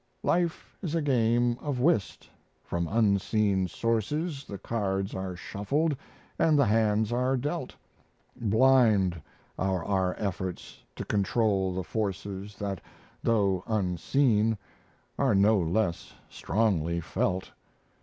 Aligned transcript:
Life 0.23 0.75
is 0.81 0.95
a 0.95 1.01
game 1.03 1.59
of 1.61 1.79
whist. 1.79 2.27
From 2.63 2.87
unseen 2.87 3.67
sources 3.67 4.43
The 4.45 4.57
cards 4.57 5.13
are 5.13 5.35
shuffled, 5.35 5.95
and 6.39 6.57
the 6.57 6.65
hands 6.65 7.13
are 7.13 7.37
dealt. 7.37 7.75
Blind 8.35 9.21
are 9.59 9.85
our 9.85 10.15
efforts 10.17 10.81
to 10.95 11.05
control 11.05 11.75
the 11.75 11.83
forces 11.83 12.55
That, 12.57 12.81
though 13.21 13.63
unseen, 13.67 14.57
are 15.19 15.35
no 15.35 15.59
less 15.59 16.13
strongly 16.31 16.99
felt. 16.99 17.51